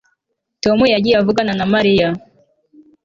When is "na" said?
1.59-1.65